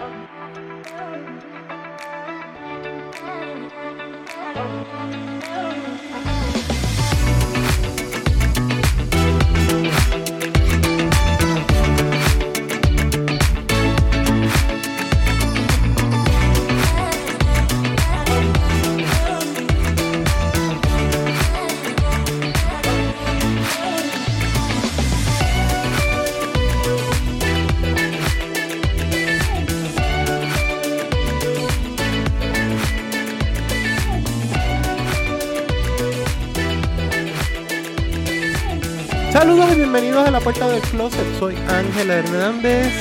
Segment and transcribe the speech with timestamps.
[0.00, 0.30] Saludos
[4.86, 4.89] y
[40.32, 41.38] la puerta del closet.
[41.38, 42.92] Soy Ángel Hernández.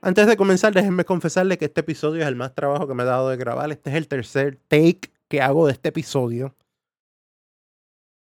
[0.00, 3.06] Antes de comenzar, déjenme confesarle que este episodio es el más trabajo que me he
[3.06, 3.70] dado de grabar.
[3.70, 6.54] Este es el tercer take que hago de este episodio.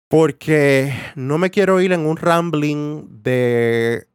[0.07, 4.07] Porque no me quiero ir en un rambling de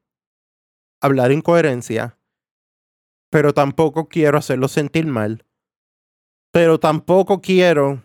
[1.00, 2.18] hablar incoherencia.
[3.30, 5.44] Pero tampoco quiero hacerlo sentir mal.
[6.50, 8.02] Pero tampoco quiero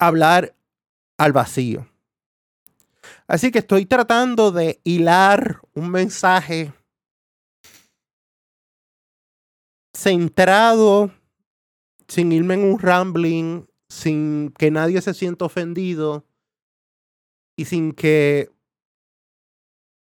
[0.00, 0.54] hablar
[1.20, 1.86] al vacío.
[3.26, 6.72] Así que estoy tratando de hilar un mensaje
[9.92, 11.10] centrado,
[12.08, 16.24] sin irme en un rambling, sin que nadie se sienta ofendido
[17.54, 18.50] y sin que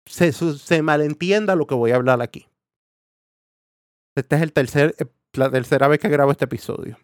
[0.06, 2.48] se, malentienda lo que voy a hablar aquí.
[4.16, 4.96] Esta es el tercer,
[5.34, 6.98] la tercera vez que grabo este episodio.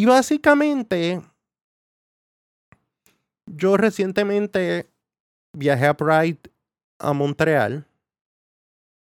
[0.00, 1.20] Y básicamente,
[3.44, 4.90] yo recientemente
[5.52, 6.40] viajé a Pride
[6.98, 7.86] a Montreal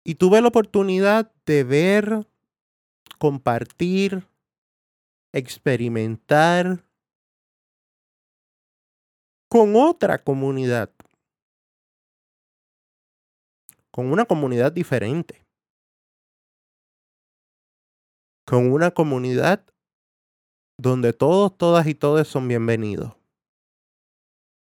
[0.04, 2.28] y tuve la oportunidad de ver,
[3.20, 4.28] compartir,
[5.32, 6.84] experimentar
[9.48, 10.92] con otra comunidad,
[13.92, 15.48] con una comunidad diferente,
[18.46, 19.71] con una comunidad
[20.82, 23.14] donde todos, todas y todos son bienvenidos.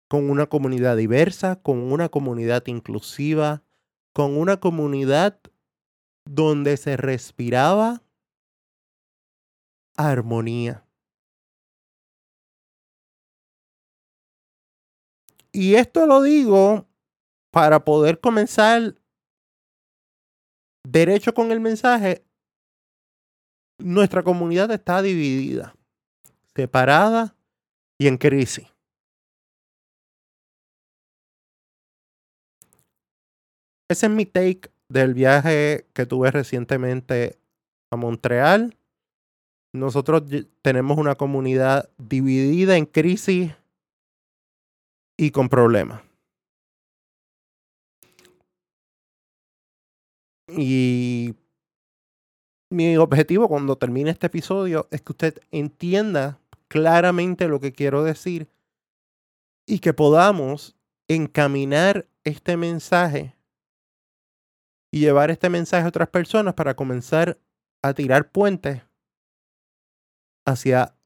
[0.08, 3.64] Con una comunidad diversa, con una comunidad inclusiva,
[4.14, 5.38] con una comunidad
[6.24, 8.02] donde se respiraba
[9.98, 10.88] armonía.
[15.52, 16.88] Y esto lo digo
[17.52, 18.96] para poder comenzar
[20.88, 22.26] derecho con el mensaje.
[23.80, 25.76] Nuestra comunidad está dividida
[26.56, 27.36] separada
[28.00, 28.68] y en crisis.
[33.90, 37.38] Ese es mi take del viaje que tuve recientemente
[37.92, 38.78] a Montreal.
[39.74, 40.24] Nosotros
[40.62, 43.52] tenemos una comunidad dividida en crisis
[45.18, 46.02] y con problemas.
[50.48, 51.36] Y
[52.72, 56.40] mi objetivo cuando termine este episodio es que usted entienda
[56.76, 58.50] claramente lo que quiero decir
[59.66, 60.76] y que podamos
[61.08, 63.34] encaminar este mensaje
[64.92, 67.40] y llevar este mensaje a otras personas para comenzar
[67.82, 68.82] a tirar puentes
[70.46, 70.98] hacia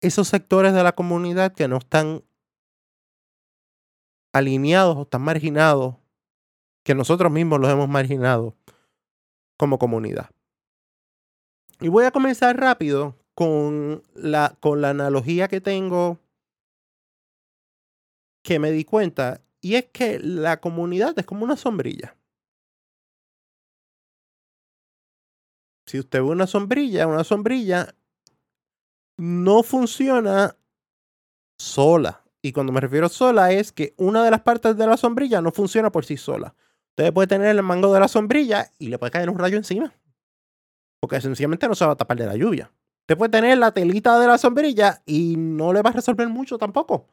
[0.00, 2.22] esos sectores de la comunidad que no están
[4.32, 5.96] alineados o están marginados,
[6.84, 8.56] que nosotros mismos los hemos marginado
[9.56, 10.30] como comunidad.
[11.80, 16.18] Y voy a comenzar rápido con la, con la analogía que tengo
[18.42, 22.16] que me di cuenta, y es que la comunidad es como una sombrilla.
[25.86, 27.94] Si usted ve una sombrilla, una sombrilla
[29.16, 30.56] no funciona
[31.58, 32.24] sola.
[32.40, 35.52] Y cuando me refiero sola es que una de las partes de la sombrilla no
[35.52, 36.56] funciona por sí sola.
[36.90, 39.94] Usted puede tener el mango de la sombrilla y le puede caer un rayo encima.
[41.00, 42.72] Porque sencillamente no se va a tapar de la lluvia.
[43.02, 46.56] Usted puede tener la telita de la sombrilla y no le va a resolver mucho
[46.56, 47.08] tampoco.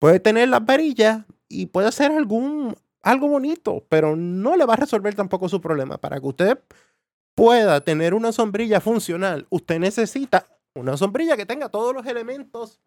[0.00, 4.78] Puede tener las varillas y puede hacer algún, algo bonito, pero no le va a
[4.78, 5.98] resolver tampoco su problema.
[5.98, 6.58] Para que usted
[7.34, 12.80] pueda tener una sombrilla funcional, usted necesita una sombrilla que tenga todos los elementos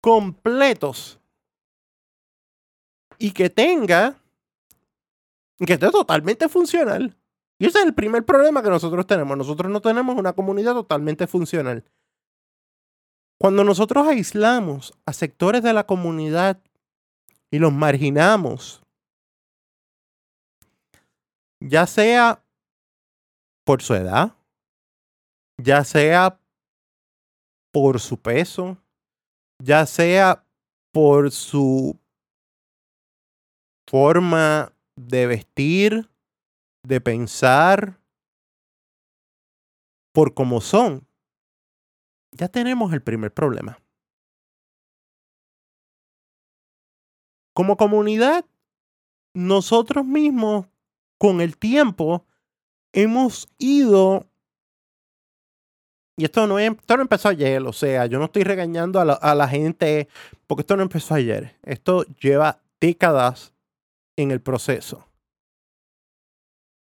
[0.00, 1.20] completos
[3.18, 4.16] y que tenga,
[5.58, 7.14] que esté totalmente funcional.
[7.60, 9.36] Y ese es el primer problema que nosotros tenemos.
[9.36, 11.84] Nosotros no tenemos una comunidad totalmente funcional.
[13.38, 16.58] Cuando nosotros aislamos a sectores de la comunidad
[17.50, 18.82] y los marginamos,
[21.60, 22.42] ya sea
[23.64, 24.34] por su edad,
[25.58, 26.40] ya sea
[27.72, 28.78] por su peso,
[29.62, 30.46] ya sea
[30.92, 32.00] por su
[33.86, 36.10] forma de vestir,
[36.82, 38.00] de pensar,
[40.12, 41.06] por cómo son,
[42.32, 43.78] ya tenemos el primer problema.
[47.54, 48.44] Como comunidad,
[49.34, 50.66] nosotros mismos,
[51.18, 52.24] con el tiempo,
[52.92, 54.26] hemos ido
[56.20, 59.14] y esto no, esto no empezó ayer, o sea, yo no estoy regañando a la,
[59.14, 60.06] a la, gente
[60.46, 61.56] porque esto no empezó ayer.
[61.62, 63.54] Esto lleva décadas
[64.16, 65.09] en el proceso.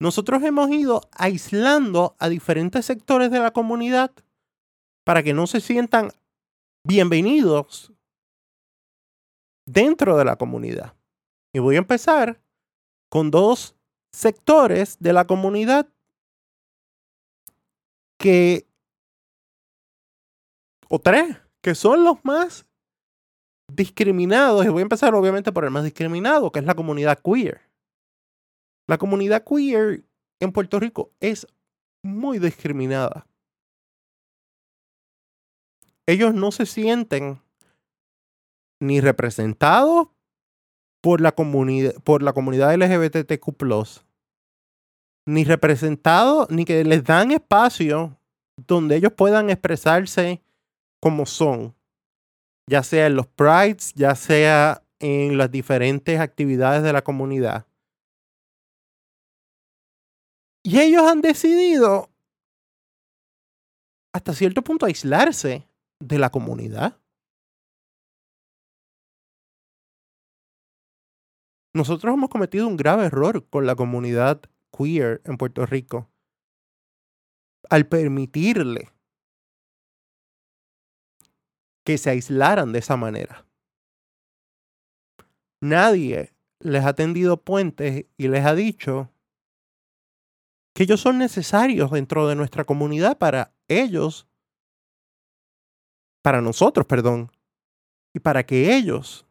[0.01, 4.11] Nosotros hemos ido aislando a diferentes sectores de la comunidad
[5.05, 6.11] para que no se sientan
[6.85, 7.93] bienvenidos
[9.67, 10.95] dentro de la comunidad.
[11.53, 12.41] Y voy a empezar
[13.11, 13.77] con dos
[14.11, 15.87] sectores de la comunidad
[18.19, 18.67] que,
[20.89, 22.67] o tres, que son los más
[23.71, 24.65] discriminados.
[24.65, 27.70] Y voy a empezar obviamente por el más discriminado, que es la comunidad queer.
[28.91, 30.03] La comunidad queer
[30.41, 31.47] en Puerto Rico es
[32.03, 33.25] muy discriminada.
[36.09, 37.41] Ellos no se sienten
[38.81, 40.09] ni representados
[41.01, 44.03] por la, por la comunidad LGBTQ,
[45.25, 48.19] ni representados, ni que les dan espacio
[48.57, 50.43] donde ellos puedan expresarse
[51.01, 51.77] como son,
[52.69, 57.70] ya sea en los prides, ya sea en las diferentes actividades de la comunidad.
[60.63, 62.11] Y ellos han decidido
[64.13, 65.67] hasta cierto punto aislarse
[66.01, 67.01] de la comunidad.
[71.73, 74.43] Nosotros hemos cometido un grave error con la comunidad
[74.77, 76.11] queer en Puerto Rico
[77.69, 78.91] al permitirle
[81.85, 83.47] que se aislaran de esa manera.
[85.63, 89.11] Nadie les ha tendido puentes y les ha dicho
[90.81, 94.27] que ellos son necesarios dentro de nuestra comunidad para ellos,
[96.23, 97.31] para nosotros, perdón,
[98.15, 99.27] y para que ellos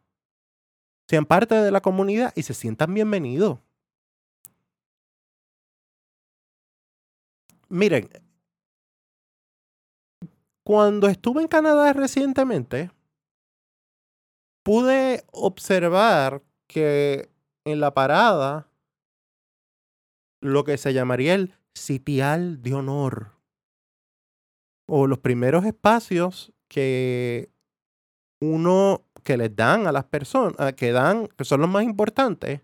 [1.08, 3.58] sean parte de la comunidad y se sientan bienvenidos.
[7.68, 8.08] Miren,
[10.62, 12.92] cuando estuve en Canadá recientemente,
[14.62, 17.28] pude observar que
[17.64, 18.69] en la parada,
[20.40, 23.32] lo que se llamaría el sitial de honor,
[24.86, 27.50] o los primeros espacios que
[28.40, 32.60] uno que les dan a las personas, ah, que dan, que son los más importantes,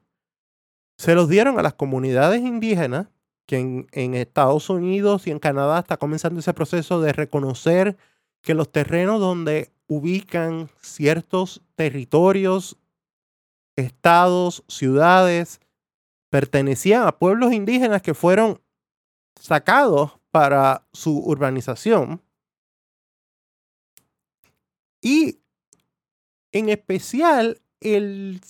[0.99, 3.09] se los dieron a las comunidades indígenas,
[3.47, 7.97] que en, en Estados Unidos y en Canadá está comenzando ese proceso de reconocer
[8.43, 12.77] que los terrenos donde ubican ciertos territorios,
[13.77, 15.61] estados, ciudades,
[16.37, 18.61] pertenecían a pueblos indígenas que fueron
[19.41, 22.23] sacados para su urbanización.
[25.01, 25.41] Y
[26.53, 28.43] en especial, el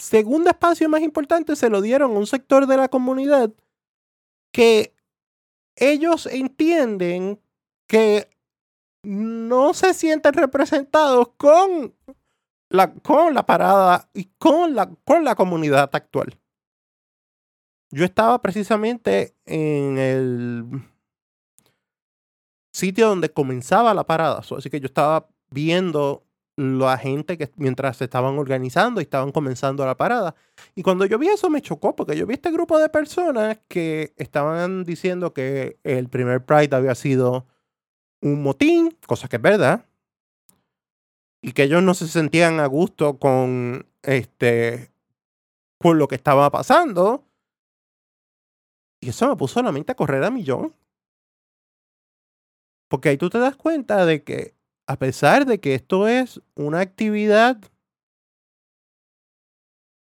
[0.00, 3.52] segundo espacio más importante se lo dieron a un sector de la comunidad
[4.50, 4.92] que
[5.76, 7.40] ellos entienden
[7.86, 8.28] que
[9.04, 11.94] no se sienten representados con
[12.68, 16.36] la, con la parada y con la, con la comunidad actual.
[17.92, 20.82] Yo estaba precisamente en el
[22.72, 26.24] sitio donde comenzaba la parada, así que yo estaba viendo
[26.56, 30.34] la gente que mientras se estaban organizando y estaban comenzando la parada.
[30.74, 34.14] Y cuando yo vi eso me chocó porque yo vi este grupo de personas que
[34.16, 37.46] estaban diciendo que el primer Pride había sido
[38.22, 39.84] un motín, cosa que es verdad,
[41.42, 44.90] y que ellos no se sentían a gusto con este
[45.78, 47.24] con lo que estaba pasando.
[49.02, 50.74] Y eso me puso la mente a correr a millón.
[52.88, 54.54] Porque ahí tú te das cuenta de que
[54.86, 57.60] a pesar de que esto es una actividad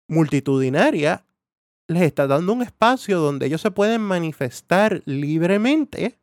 [0.08, 1.26] multitudinaria,
[1.88, 6.20] les está dando un espacio donde ellos se pueden manifestar libremente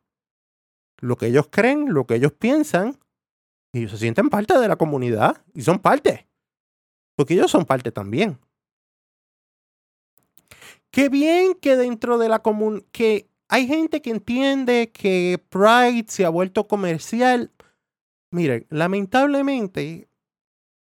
[0.99, 2.99] lo que ellos creen, lo que ellos piensan,
[3.73, 6.27] y ellos se sienten parte de la comunidad y son parte,
[7.17, 8.39] porque ellos son parte también.
[10.91, 16.25] Qué bien que dentro de la comunidad, que hay gente que entiende que Pride se
[16.25, 17.51] ha vuelto comercial.
[18.31, 20.09] Miren, lamentablemente,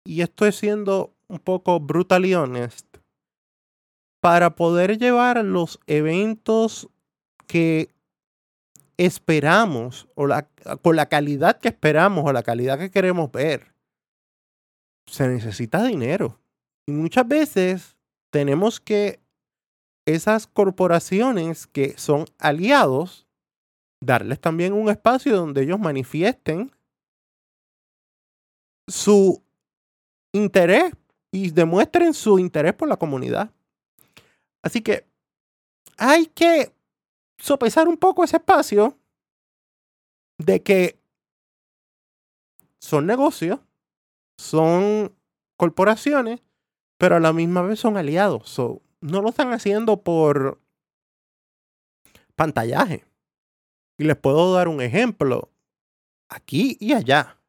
[0.04, 2.86] y estoy siendo un poco brutal y honest,
[4.20, 6.88] para poder llevar los eventos
[7.46, 7.90] que
[8.96, 10.48] esperamos o la,
[10.82, 13.74] con la calidad que esperamos o la calidad que queremos ver,
[15.06, 16.38] se necesita dinero.
[16.86, 17.96] Y muchas veces
[18.30, 19.20] tenemos que
[20.06, 23.26] esas corporaciones que son aliados,
[24.00, 26.70] darles también un espacio donde ellos manifiesten
[28.88, 29.42] su
[30.32, 30.92] interés
[31.32, 33.50] y demuestren su interés por la comunidad.
[34.62, 35.06] Así que
[35.98, 36.72] hay que
[37.38, 38.96] sopesar un poco ese espacio
[40.38, 40.98] de que
[42.80, 43.60] son negocios,
[44.38, 45.16] son
[45.56, 46.42] corporaciones,
[46.98, 48.56] pero a la misma vez son aliados.
[49.00, 50.60] No lo están haciendo por
[52.34, 53.04] pantallaje.
[53.98, 55.50] Y les puedo dar un ejemplo
[56.28, 57.40] aquí y allá.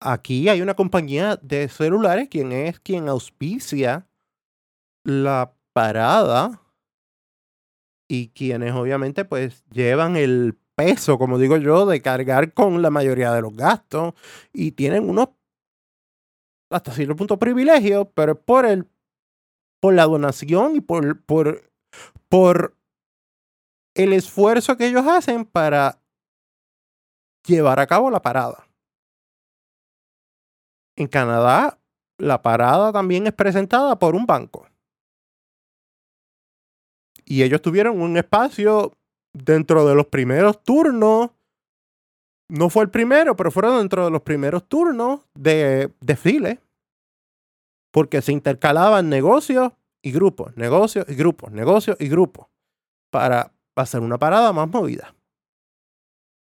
[0.00, 4.08] Aquí hay una compañía de celulares quien es quien auspicia
[5.04, 6.62] la parada
[8.08, 13.32] y quienes obviamente pues llevan el peso, como digo yo, de cargar con la mayoría
[13.32, 14.14] de los gastos
[14.52, 15.30] y tienen unos
[16.70, 18.86] hasta cierto punto privilegios, pero por el
[19.80, 21.70] por la donación y por, por,
[22.28, 22.76] por
[23.94, 26.00] el esfuerzo que ellos hacen para
[27.46, 28.68] llevar a cabo la parada.
[30.96, 31.78] En Canadá,
[32.18, 34.68] la parada también es presentada por un banco.
[37.24, 38.92] Y ellos tuvieron un espacio
[39.32, 41.30] dentro de los primeros turnos.
[42.48, 46.60] No fue el primero, pero fueron dentro de los primeros turnos de desfile.
[47.90, 52.46] Porque se intercalaban negocios y grupos, negocios y grupos, negocios y grupos.
[53.10, 55.14] Para hacer una parada más movida.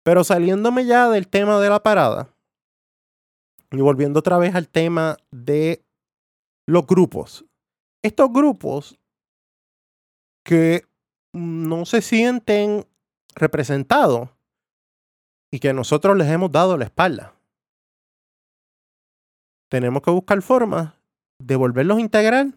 [0.03, 2.29] Pero saliéndome ya del tema de la parada
[3.71, 5.83] y volviendo otra vez al tema de
[6.67, 7.45] los grupos.
[8.03, 8.99] Estos grupos
[10.43, 10.83] que
[11.33, 12.85] no se sienten
[13.35, 14.29] representados
[15.51, 17.35] y que nosotros les hemos dado la espalda.
[19.69, 20.93] Tenemos que buscar formas
[21.39, 22.47] de volverlos a integrar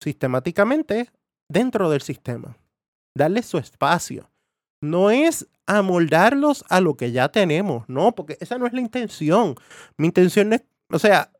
[0.00, 1.10] sistemáticamente
[1.48, 2.56] dentro del sistema.
[3.16, 4.30] Darles su espacio.
[4.80, 9.54] No es amoldarlos a lo que ya tenemos, no, porque esa no es la intención.
[9.96, 11.30] Mi intención es, o sea,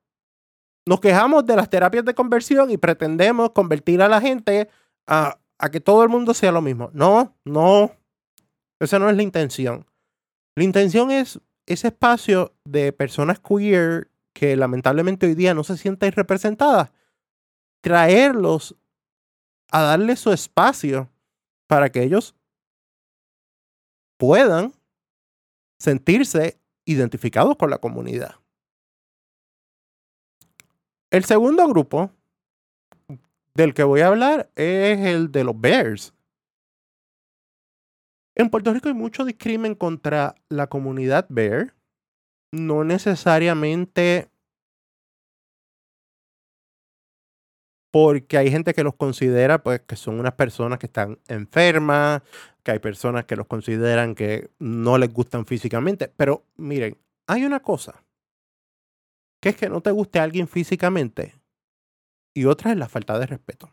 [0.87, 4.69] nos quejamos de las terapias de conversión y pretendemos convertir a la gente
[5.07, 6.90] a, a que todo el mundo sea lo mismo.
[6.93, 7.93] No, no.
[8.79, 9.87] Esa no es la intención.
[10.61, 16.12] La intención es ese espacio de personas queer que lamentablemente hoy día no se sienten
[16.12, 16.90] representadas,
[17.81, 18.76] traerlos
[19.73, 21.11] a darle su espacio
[21.67, 22.37] para que ellos
[24.19, 24.75] puedan
[25.79, 28.35] sentirse identificados con la comunidad.
[31.11, 32.11] El segundo grupo
[33.55, 36.12] del que voy a hablar es el de los Bears.
[38.40, 41.75] En Puerto Rico hay mucho discrimen contra la comunidad Bear.
[42.50, 44.30] No necesariamente
[47.92, 52.23] porque hay gente que los considera pues que son unas personas que están enfermas,
[52.62, 57.61] que hay personas que los consideran que no les gustan físicamente, pero miren, hay una
[57.61, 58.06] cosa,
[59.42, 61.35] que es que no te guste a alguien físicamente
[62.35, 63.70] y otra es la falta de respeto.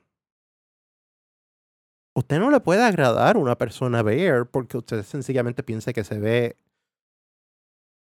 [2.17, 6.17] Usted no le puede agradar a una persona ver porque usted sencillamente piensa que se
[6.19, 6.57] ve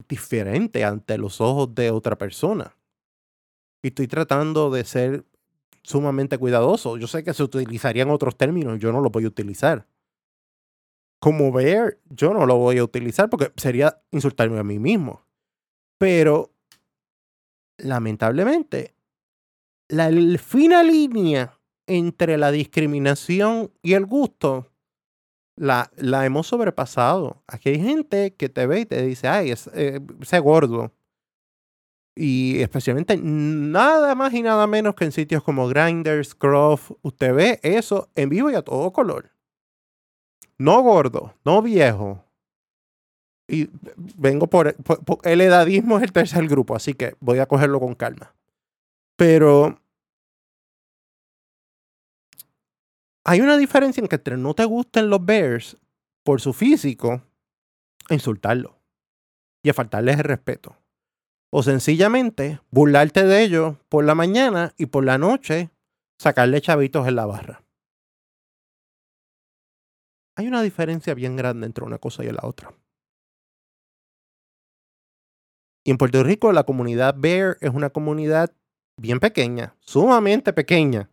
[0.08, 2.76] diferente ante los ojos de otra persona.
[3.80, 5.24] Y estoy tratando de ser
[5.84, 6.96] sumamente cuidadoso.
[6.96, 9.86] Yo sé que se utilizarían otros términos, yo no los voy a utilizar.
[11.20, 15.24] Como ver, yo no lo voy a utilizar porque sería insultarme a mí mismo.
[15.98, 16.50] Pero,
[17.78, 18.96] lamentablemente,
[19.86, 21.56] la fina línea
[21.96, 24.68] entre la discriminación y el gusto
[25.56, 27.42] la, la hemos sobrepasado.
[27.46, 30.92] Aquí hay gente que te ve y te dice, ay, eh, ese gordo.
[32.14, 37.60] Y especialmente nada más y nada menos que en sitios como Grindr, Scruff, usted ve
[37.62, 39.30] eso en vivo y a todo color.
[40.58, 42.24] No gordo, no viejo.
[43.48, 44.76] Y vengo por,
[45.24, 48.34] el edadismo es el tercer grupo, así que voy a cogerlo con calma.
[49.16, 49.78] Pero
[53.24, 55.76] hay una diferencia en que entre no te gusten los Bears
[56.24, 57.22] por su físico
[58.08, 58.78] e insultarlo
[59.62, 60.76] y a faltarles el respeto.
[61.50, 65.70] O sencillamente burlarte de ellos por la mañana y por la noche
[66.18, 67.62] sacarle chavitos en la barra.
[70.34, 72.74] Hay una diferencia bien grande entre una cosa y la otra.
[75.84, 78.54] Y en Puerto Rico la comunidad Bear es una comunidad
[78.96, 81.11] bien pequeña, sumamente pequeña.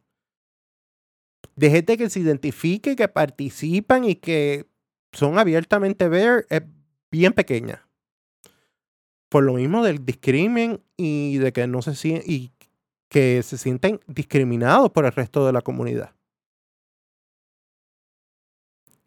[1.55, 4.65] De gente que se identifique, que participan y que
[5.11, 6.61] son abiertamente Bear es
[7.11, 7.85] bien pequeña.
[9.29, 11.93] por lo mismo del discrimen y de que no se
[12.25, 12.51] y
[13.09, 16.15] que se sienten discriminados por el resto de la comunidad.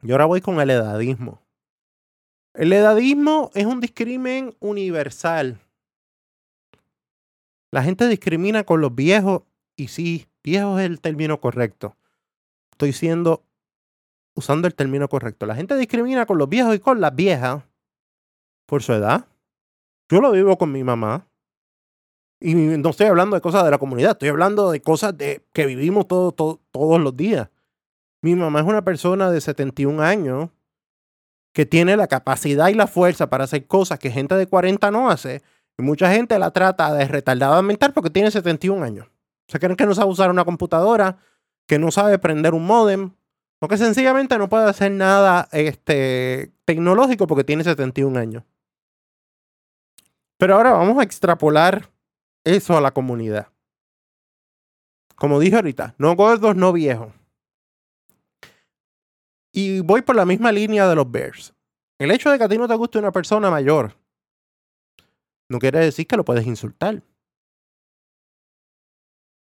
[0.03, 1.43] Y ahora voy con el edadismo.
[2.55, 5.61] El edadismo es un discrimen universal.
[7.71, 9.43] La gente discrimina con los viejos
[9.77, 11.97] y sí, viejo es el término correcto.
[12.83, 13.45] Estoy siendo
[14.35, 15.47] usando el término correcto.
[15.47, 17.63] La gente discrimina con los viejos y con las viejas
[18.67, 19.29] por su edad.
[20.11, 21.29] Yo lo vivo con mi mamá.
[22.41, 25.67] Y no estoy hablando de cosas de la comunidad, estoy hablando de cosas de, que
[25.67, 27.51] vivimos todos los días.
[28.21, 30.51] Mi mamá es una persona de 71 años
[31.53, 35.09] que tiene la capacidad y la fuerza para hacer cosas que gente de 40 no
[35.09, 35.41] hace.
[35.79, 39.07] Y mucha gente la trata de retardada mental porque tiene 71 años.
[39.47, 41.19] Se creen que no sabe usar una computadora,
[41.73, 43.13] que no sabe prender un modem,
[43.59, 48.45] o que sencillamente no puede hacer nada este, tecnológico porque tiene 71 años.
[50.37, 51.89] Pero ahora vamos a extrapolar
[52.45, 53.47] eso a la comunidad.
[55.17, 57.15] Como dije ahorita, no gordos, no viejos.
[59.51, 61.55] Y voy por la misma línea de los Bears.
[61.99, 63.97] El hecho de que a ti no te guste una persona mayor
[65.49, 67.03] no quiere decir que lo puedes insultar.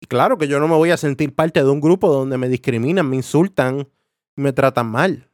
[0.08, 3.10] Claro que yo no me voy a sentir parte de un grupo donde me discriminan,
[3.10, 3.88] me insultan
[4.36, 5.30] y me tratan mal.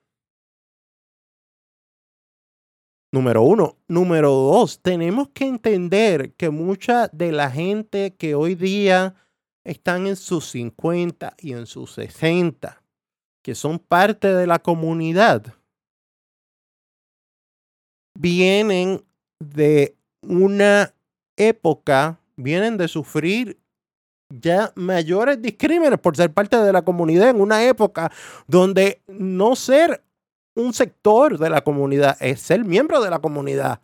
[3.13, 3.77] Número uno.
[3.89, 9.15] Número dos, tenemos que entender que mucha de la gente que hoy día
[9.65, 12.81] están en sus 50 y en sus 60,
[13.41, 15.53] que son parte de la comunidad,
[18.17, 19.03] vienen
[19.39, 20.93] de una
[21.35, 23.60] época, vienen de sufrir
[24.39, 28.11] ya mayores discrímenes por ser parte de la comunidad en una época
[28.47, 30.03] donde no ser
[30.55, 33.81] un sector de la comunidad, es ser miembro de la comunidad,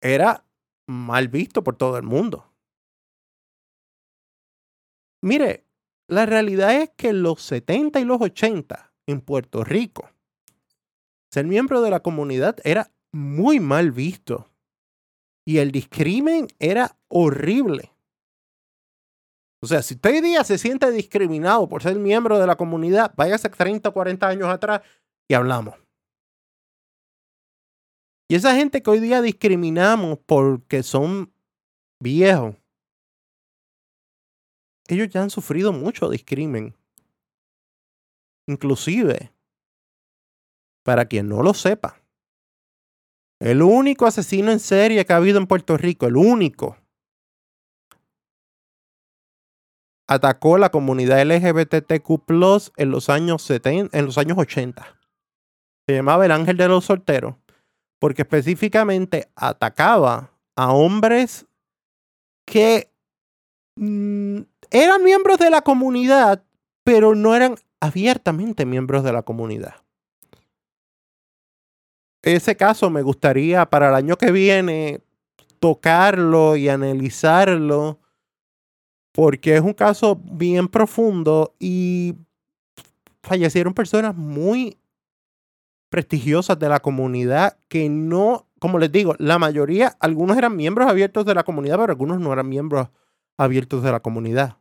[0.00, 0.44] era
[0.86, 2.50] mal visto por todo el mundo.
[5.22, 5.64] Mire,
[6.08, 10.10] la realidad es que en los 70 y los 80 en Puerto Rico,
[11.32, 14.50] ser miembro de la comunidad era muy mal visto
[15.46, 17.93] y el discrimen era horrible.
[19.64, 23.14] O sea, si usted hoy día se siente discriminado por ser miembro de la comunidad,
[23.16, 24.82] váyase 30 o 40 años atrás
[25.26, 25.74] y hablamos.
[28.28, 31.32] Y esa gente que hoy día discriminamos porque son
[31.98, 32.56] viejos,
[34.86, 36.76] ellos ya han sufrido mucho discrimen.
[38.46, 39.32] Inclusive,
[40.82, 42.02] para quien no lo sepa,
[43.40, 46.76] el único asesino en serie que ha habido en Puerto Rico, el único,
[50.06, 54.98] atacó la comunidad LGBTQ en los años 70, en los años 80.
[55.86, 57.34] Se llamaba el Ángel de los Solteros
[57.98, 61.46] porque específicamente atacaba a hombres
[62.46, 62.90] que
[63.76, 64.40] mm,
[64.70, 66.44] eran miembros de la comunidad,
[66.84, 69.76] pero no eran abiertamente miembros de la comunidad.
[72.22, 75.00] Ese caso me gustaría para el año que viene
[75.58, 78.00] tocarlo y analizarlo,
[79.14, 82.16] porque es un caso bien profundo y
[83.22, 84.76] fallecieron personas muy
[85.88, 91.24] prestigiosas de la comunidad que no, como les digo, la mayoría, algunos eran miembros abiertos
[91.24, 92.88] de la comunidad, pero algunos no eran miembros
[93.36, 94.56] abiertos de la comunidad.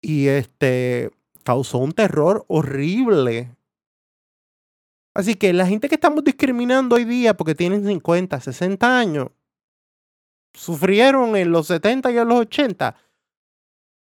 [0.00, 1.10] Y este
[1.42, 3.56] causó un terror horrible.
[5.14, 9.30] Así que la gente que estamos discriminando hoy día porque tienen 50, 60 años,
[10.52, 12.96] sufrieron en los 70 y en los 80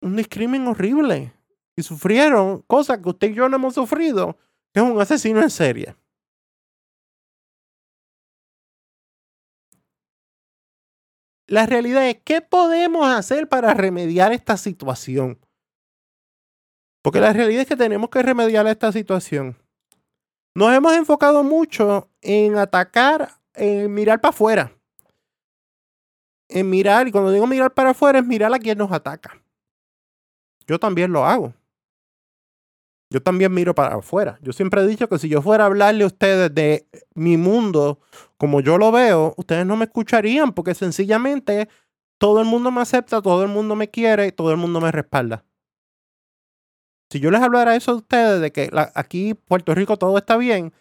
[0.03, 1.33] un discrimen horrible.
[1.75, 4.37] Y sufrieron cosas que usted y yo no hemos sufrido,
[4.73, 5.95] que es un asesino en serie.
[11.47, 15.39] La realidad es, ¿qué podemos hacer para remediar esta situación?
[17.01, 19.57] Porque la realidad es que tenemos que remediar esta situación.
[20.55, 24.77] Nos hemos enfocado mucho en atacar, en mirar para afuera.
[26.49, 29.42] En mirar, y cuando digo mirar para afuera, es mirar a quien nos ataca.
[30.67, 31.54] Yo también lo hago.
[33.10, 34.39] Yo también miro para afuera.
[34.41, 37.99] Yo siempre he dicho que si yo fuera a hablarle a ustedes de mi mundo
[38.38, 41.69] como yo lo veo, ustedes no me escucharían porque sencillamente
[42.17, 45.45] todo el mundo me acepta, todo el mundo me quiere, todo el mundo me respalda.
[47.12, 50.73] Si yo les hablara eso a ustedes de que aquí Puerto Rico todo está bien,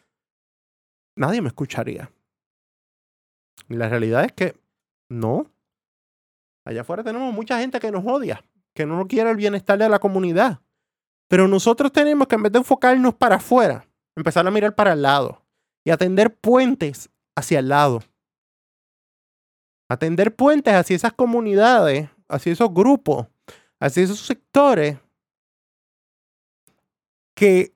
[1.15, 2.11] nadie me escucharía.
[3.69, 4.57] Y la realidad es que
[5.11, 5.51] no.
[6.65, 8.43] Allá afuera tenemos mucha gente que nos odia,
[8.75, 10.61] que no quiere el bienestar de la comunidad.
[11.29, 15.03] Pero nosotros tenemos que en vez de enfocarnos para afuera, empezar a mirar para el
[15.03, 15.43] lado
[15.85, 18.03] y atender puentes hacia el lado.
[19.89, 23.27] Atender puentes hacia esas comunidades, hacia esos grupos,
[23.81, 24.99] hacia esos sectores
[27.35, 27.75] que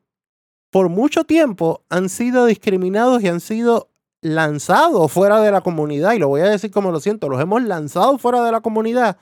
[0.70, 6.12] por mucho tiempo han sido discriminados y han sido lanzados fuera de la comunidad.
[6.12, 9.18] Y lo voy a decir como lo siento, los hemos lanzado fuera de la comunidad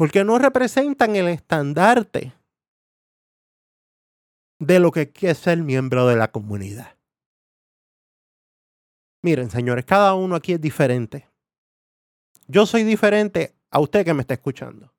[0.00, 2.32] porque no representan el estandarte
[4.58, 6.96] de lo que es ser miembro de la comunidad.
[9.22, 11.28] Miren, señores, cada uno aquí es diferente.
[12.46, 14.90] Yo soy diferente a usted que me está escuchando.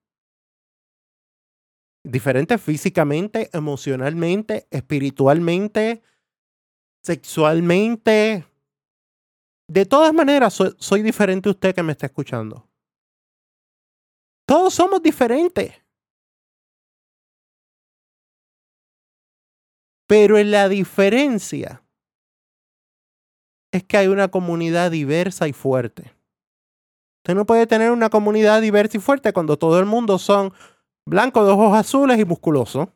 [2.04, 6.04] Diferente físicamente, emocionalmente, espiritualmente,
[7.02, 8.46] sexualmente.
[9.68, 12.71] De todas maneras, soy, soy diferente a usted que me está escuchando.
[14.52, 15.72] Todos somos diferentes.
[20.10, 21.86] Pero en la diferencia
[23.72, 26.14] es que hay una comunidad diversa y fuerte.
[27.20, 30.52] Usted no puede tener una comunidad diversa y fuerte cuando todo el mundo son
[31.06, 32.90] blancos de ojos azules y musculosos.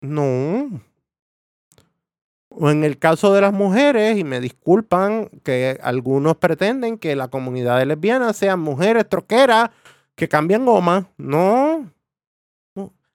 [0.00, 0.80] No.
[2.52, 7.28] O en el caso de las mujeres, y me disculpan que algunos pretenden que la
[7.28, 9.70] comunidad de lesbianas sean mujeres troqueras
[10.16, 11.08] que cambian goma.
[11.16, 11.90] No.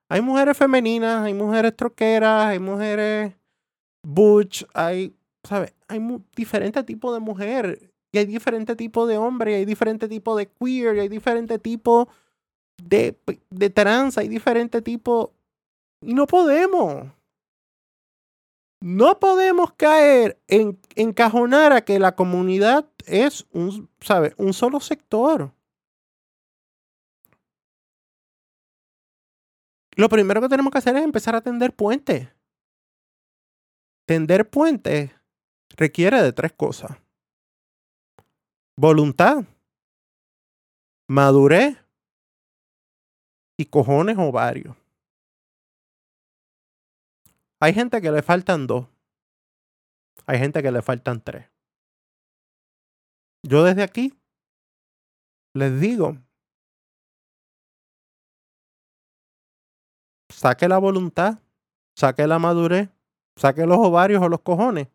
[0.08, 3.34] Hay mujeres femeninas, hay mujeres troqueras, hay mujeres
[4.04, 5.74] butch, hay, ¿sabes?
[5.88, 6.00] Hay
[6.36, 10.48] diferentes tipos de mujer, y hay diferentes tipos de hombre, y hay diferentes tipos de
[10.48, 12.08] queer, y hay diferentes tipos
[12.82, 13.18] de,
[13.50, 15.32] de trans, hay diferentes tipos.
[16.02, 17.08] Y no podemos.
[18.86, 24.36] No podemos caer en encajonar a que la comunidad es un, ¿sabe?
[24.38, 25.52] un solo sector.
[29.96, 32.30] Lo primero que tenemos que hacer es empezar a tender puentes.
[34.06, 35.10] Tender puentes
[35.76, 36.96] requiere de tres cosas.
[38.78, 39.46] Voluntad,
[41.10, 41.76] madurez
[43.58, 44.85] y cojones o varios.
[47.66, 48.86] Hay gente que le faltan dos.
[50.28, 51.50] Hay gente que le faltan tres.
[53.42, 54.14] Yo desde aquí
[55.56, 56.16] les digo
[60.30, 61.40] saque la voluntad,
[61.96, 62.92] saque la madurez,
[63.36, 64.88] saque los ovarios o los cojones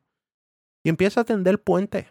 [0.84, 2.06] y empieza a tender puentes.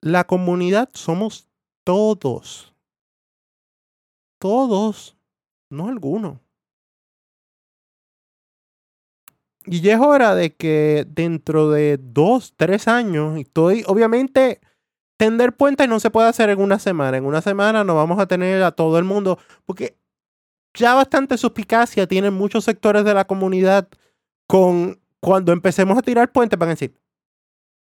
[0.00, 1.48] La comunidad somos
[1.82, 2.72] todos.
[4.38, 5.16] Todos,
[5.70, 6.38] no algunos.
[9.66, 14.60] Y ya es hora de que dentro de dos, tres años, estoy, obviamente,
[15.16, 17.18] tender puentes no se puede hacer en una semana.
[17.18, 19.96] En una semana no vamos a tener a todo el mundo, porque
[20.74, 23.88] ya bastante suspicacia tienen muchos sectores de la comunidad
[24.46, 26.94] con cuando empecemos a tirar puentes van a decir,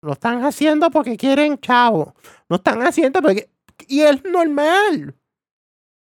[0.01, 2.15] lo están haciendo porque quieren chavo,
[2.49, 3.49] no están haciendo porque...
[3.87, 5.15] Y es normal.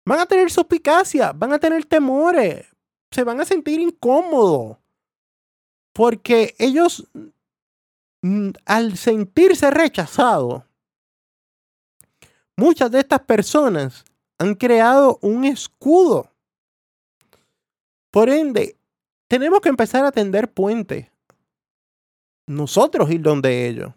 [0.05, 2.65] Van a tener suspicacia, van a tener temores,
[3.11, 4.77] se van a sentir incómodos.
[5.93, 7.07] Porque ellos,
[8.21, 10.63] mm, al sentirse rechazados,
[12.57, 14.05] Muchas de estas personas
[14.37, 16.31] han creado un escudo.
[18.11, 18.77] Por ende,
[19.27, 21.07] tenemos que empezar a tender puentes.
[22.47, 23.91] Nosotros ir donde ellos.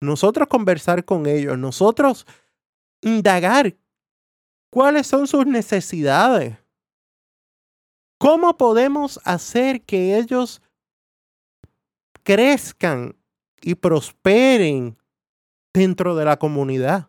[0.00, 1.58] Nosotros conversar con ellos.
[1.58, 2.26] Nosotros
[3.00, 3.74] indagar
[4.76, 6.58] cuáles son sus necesidades.
[8.18, 10.60] ¿Cómo podemos hacer que ellos
[12.22, 13.16] crezcan
[13.62, 14.98] y prosperen
[15.72, 17.08] dentro de la comunidad?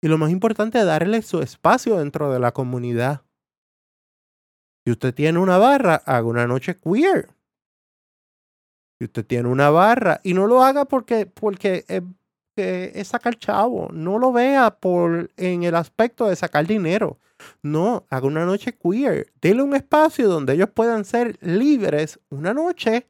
[0.00, 3.26] Y lo más importante es darle su espacio dentro de la comunidad.
[4.86, 7.28] Si usted tiene una barra, haga una noche queer.
[8.98, 12.02] Si usted tiene una barra, y no lo haga porque, porque es,
[12.56, 17.18] es sacar chavo, no lo vea por, en el aspecto de sacar dinero.
[17.62, 19.32] No, haga una noche queer.
[19.40, 23.08] Dele un espacio donde ellos puedan ser libres una noche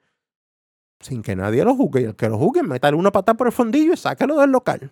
[1.00, 2.00] sin que nadie lo juzgue.
[2.00, 4.90] Y el que lo juzgue, métale una pata por el fondillo y sáquelo del local.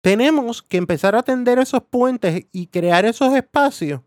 [0.00, 4.00] tenemos que empezar a tender esos puentes y crear esos espacios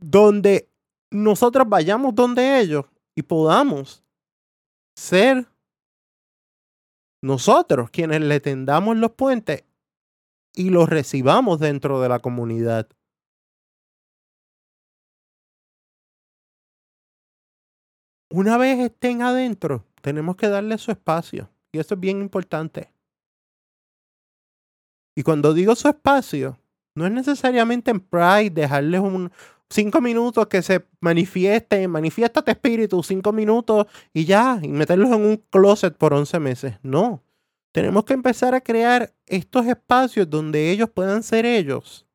[0.00, 0.68] donde
[1.10, 2.84] nosotros vayamos donde ellos
[3.16, 4.04] y podamos
[4.96, 5.46] ser
[7.22, 9.64] nosotros quienes le tendamos los puentes
[10.54, 12.88] y los recibamos dentro de la comunidad.
[18.30, 21.50] Una vez estén adentro, tenemos que darle su espacio.
[21.70, 22.92] Y eso es bien importante.
[25.14, 26.58] Y cuando digo su espacio,
[26.94, 29.30] No es necesariamente en Pride dejarles un
[29.72, 35.36] cinco minutos que se manifieste, manifiéstate espíritu, cinco minutos y ya, y meterlos en un
[35.50, 36.74] closet por 11 meses.
[36.82, 37.22] No.
[37.72, 42.06] Tenemos que empezar a crear estos espacios donde ellos puedan ser ellos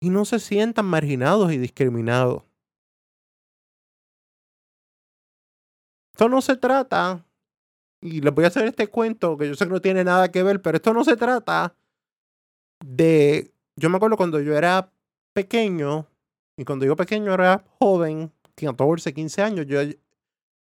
[0.00, 2.44] y no se sientan marginados y discriminados.
[6.12, 7.24] Esto no se trata,
[8.00, 10.42] y les voy a hacer este cuento que yo sé que no tiene nada que
[10.42, 11.74] ver, pero esto no se trata
[12.84, 14.92] de, yo me acuerdo cuando yo era
[15.32, 16.06] pequeño,
[16.58, 19.78] y cuando digo pequeño era joven, 14, 15 años, yo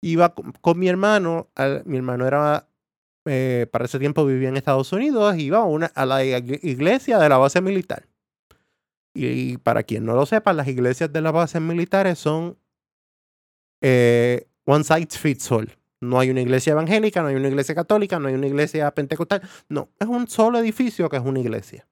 [0.02, 1.48] iba con, mi hermano,
[1.86, 2.68] mi hermano era,
[3.26, 7.30] eh, para ese tiempo vivía en Estados Unidos, iba a, una, a la iglesia de
[7.30, 8.08] la base militar.
[9.14, 12.58] Y, para quien no lo sepa, las iglesias de las bases militares son
[13.82, 15.72] eh, one size fits all.
[16.02, 19.42] No hay una iglesia evangélica, no hay una iglesia católica, no hay una iglesia pentecostal.
[19.70, 21.88] No, es un solo edificio que es una iglesia.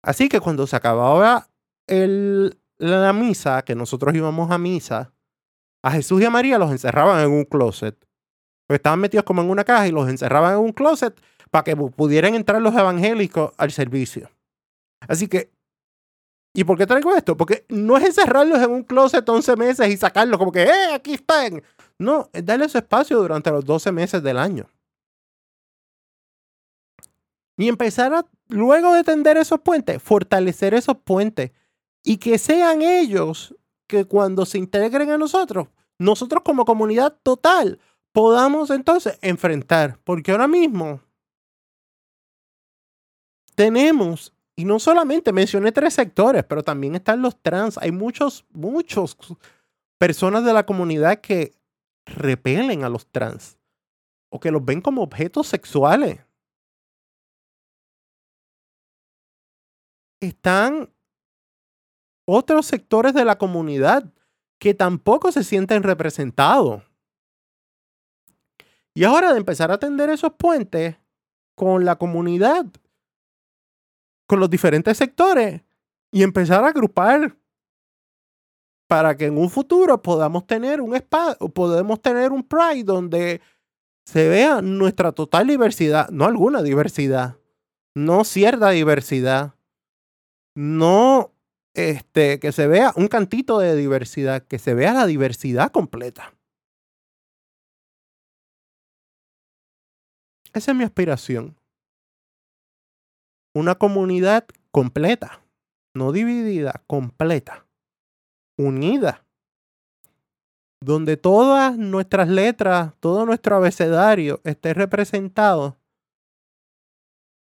[0.00, 1.48] Así que cuando se acababa
[1.86, 2.58] el,
[2.90, 5.12] la misa, que nosotros íbamos a misa,
[5.82, 7.96] a Jesús y a María los encerraban en un closet.
[8.66, 11.20] Pues estaban metidos como en una caja y los encerraban en un closet
[11.50, 14.30] para que pudieran entrar los evangélicos al servicio.
[15.06, 15.50] Así que,
[16.54, 17.36] ¿y por qué traigo esto?
[17.36, 21.14] Porque no es encerrarlos en un closet 11 meses y sacarlos como que, ¡eh, aquí
[21.14, 21.62] están!
[21.98, 24.66] No, es darles su espacio durante los 12 meses del año.
[27.56, 31.52] Y empezar a, luego de tender esos puentes, fortalecer esos puentes
[32.04, 33.56] y que sean ellos
[33.88, 37.80] que cuando se integren a nosotros, nosotros como comunidad total,
[38.12, 39.98] podamos entonces enfrentar.
[40.04, 41.00] Porque ahora mismo
[43.54, 47.78] tenemos, y no solamente mencioné tres sectores, pero también están los trans.
[47.78, 49.16] Hay muchos, muchos
[49.98, 51.54] personas de la comunidad que
[52.04, 53.58] repelen a los trans
[54.30, 56.20] o que los ven como objetos sexuales.
[60.20, 60.90] Están
[62.24, 64.12] otros sectores de la comunidad
[64.58, 66.82] que tampoco se sienten representados.
[68.94, 70.96] Y ahora de empezar a tender esos puentes
[71.54, 72.66] con la comunidad,
[74.26, 75.62] con los diferentes sectores
[76.12, 77.36] y empezar a agrupar
[78.86, 83.40] para que en un futuro podamos tener un espacio, podemos tener un Pride donde
[84.04, 87.36] se vea nuestra total diversidad, no alguna diversidad,
[87.94, 89.54] no cierta diversidad,
[90.54, 91.33] no
[91.74, 96.34] este, que se vea un cantito de diversidad, que se vea la diversidad completa.
[100.52, 101.56] Esa es mi aspiración.
[103.54, 105.44] Una comunidad completa,
[105.94, 107.66] no dividida, completa,
[108.56, 109.26] unida,
[110.80, 115.76] donde todas nuestras letras, todo nuestro abecedario esté representado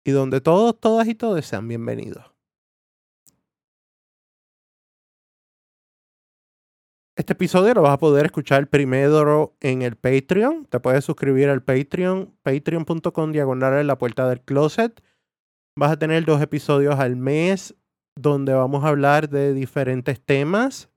[0.05, 2.32] y donde todos, todas y todos sean bienvenidos.
[7.15, 10.65] Este episodio lo vas a poder escuchar primero en el Patreon.
[10.65, 15.05] Te puedes suscribir al Patreon, patreon.com diagonal en la puerta del closet.
[15.79, 17.75] Vas a tener dos episodios al mes
[18.19, 20.89] donde vamos a hablar de diferentes temas.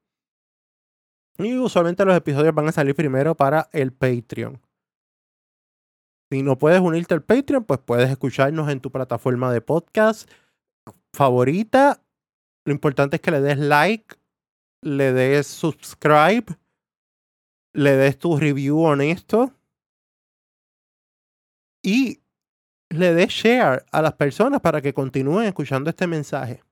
[1.37, 4.61] Y usualmente los episodios van a salir primero para el Patreon.
[6.31, 10.31] Si no puedes unirte al Patreon, pues puedes escucharnos en tu plataforma de podcast
[11.13, 12.01] favorita.
[12.65, 14.15] Lo importante es que le des like
[14.81, 16.55] le des subscribe,
[17.73, 19.51] le des tu review honesto
[21.83, 22.21] y
[22.89, 26.63] le des share a las personas para que continúen escuchando este mensaje.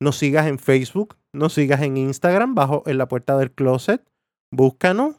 [0.00, 4.08] Nos sigas en Facebook, nos sigas en Instagram, bajo en la puerta del closet.
[4.52, 5.16] Búscanos.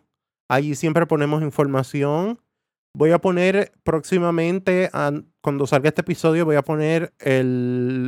[0.49, 2.39] Allí siempre ponemos información.
[2.95, 4.89] Voy a poner próximamente,
[5.41, 7.13] cuando salga este episodio, voy a poner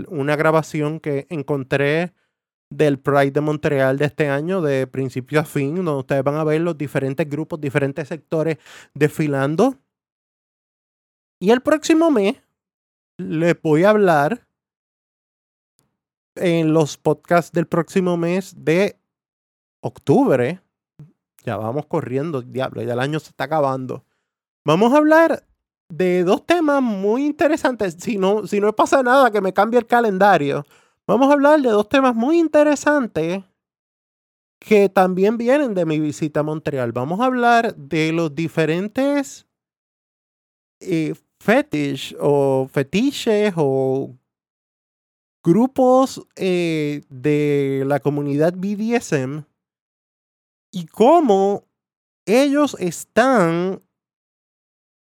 [0.07, 2.13] una grabación que encontré
[2.71, 6.43] del Pride de Montreal de este año, de principio a fin, donde ustedes van a
[6.43, 8.57] ver los diferentes grupos, diferentes sectores
[8.95, 9.75] desfilando.
[11.39, 12.38] Y el próximo mes
[13.17, 14.47] les voy a hablar
[16.36, 18.97] en los podcasts del próximo mes de
[19.81, 20.62] octubre.
[21.43, 24.05] Ya vamos corriendo, diablo, ya el año se está acabando.
[24.63, 25.45] Vamos a hablar
[25.89, 27.97] de dos temas muy interesantes.
[27.99, 30.65] Si no, si no pasa nada, que me cambie el calendario
[31.12, 33.43] Vamos a hablar de dos temas muy interesantes
[34.62, 36.93] que también vienen de mi visita a Montreal.
[36.93, 39.45] Vamos a hablar de los diferentes
[40.80, 44.15] eh, fetish o fetiches o
[45.43, 49.43] grupos eh, de la comunidad BDSM
[50.71, 51.65] y cómo
[52.26, 53.82] ellos están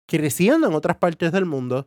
[0.08, 1.86] creciendo en otras partes del mundo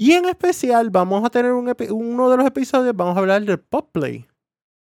[0.00, 3.60] Y en especial vamos a tener un uno de los episodios, vamos a hablar del
[3.60, 4.26] pop play.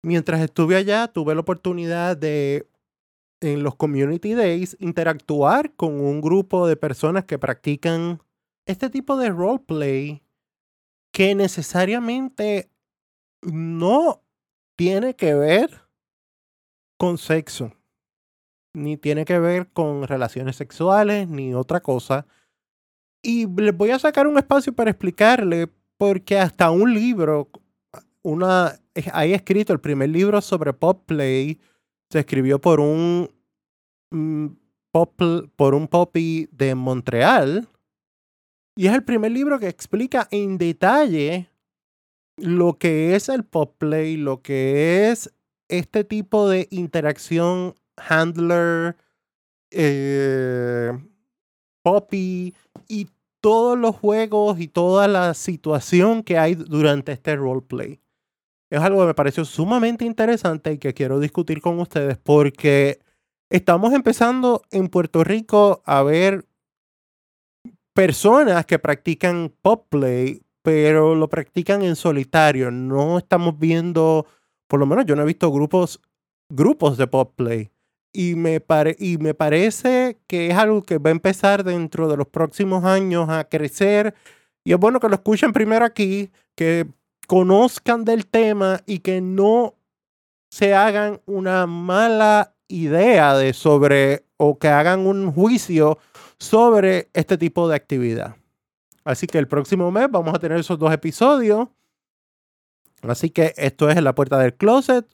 [0.04, 2.70] Mientras estuve allá, tuve la oportunidad de,
[3.40, 8.22] en los community days, interactuar con un grupo de personas que practican
[8.68, 10.22] este tipo de roleplay
[11.12, 12.70] que necesariamente
[13.42, 14.22] no
[14.76, 15.82] tiene que ver
[17.00, 17.74] con sexo,
[18.76, 22.28] ni tiene que ver con relaciones sexuales, ni otra cosa.
[23.24, 27.50] Y les voy a sacar un espacio para explicarle, porque hasta un libro,
[28.24, 28.80] una,
[29.14, 31.60] hay escrito el primer libro sobre pop play,
[32.10, 33.30] se escribió por un
[34.12, 34.48] mm,
[34.92, 35.22] pop,
[35.56, 37.68] por un poppy de Montreal.
[38.76, 41.50] Y es el primer libro que explica en detalle
[42.38, 45.32] lo que es el pop play, lo que es
[45.68, 48.98] este tipo de interacción handler,
[49.70, 50.92] eh,
[51.84, 52.54] poppy
[52.92, 53.08] y
[53.40, 58.02] todos los juegos y toda la situación que hay durante este roleplay.
[58.70, 63.00] Es algo que me pareció sumamente interesante y que quiero discutir con ustedes porque
[63.50, 66.46] estamos empezando en Puerto Rico a ver
[67.94, 72.72] personas que practican pop play, pero lo practican en solitario.
[72.72, 74.28] No estamos viendo
[74.68, 76.02] por lo menos yo no he visto grupos,
[76.50, 77.72] grupos de pop play.
[78.14, 78.62] Y me,
[79.00, 83.30] y me parece que es algo que va a empezar dentro de los próximos años
[83.30, 84.14] a crecer.
[84.64, 86.88] Y es bueno que lo escuchen primero aquí, que
[87.28, 89.76] conozcan del tema y que no
[90.50, 95.98] se hagan una mala idea de sobre o que hagan un juicio
[96.38, 98.36] sobre este tipo de actividad.
[99.04, 101.70] Así que el próximo mes vamos a tener esos dos episodios.
[103.02, 105.08] Así que esto es la Puerta del Closet,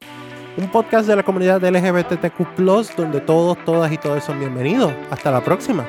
[0.58, 2.56] un podcast de la comunidad LGBTQ,
[2.96, 4.91] donde todos, todas y todos son bienvenidos.
[5.12, 5.86] Hasta la próxima.